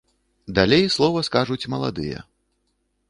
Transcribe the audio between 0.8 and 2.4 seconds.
слова скажуць маладыя.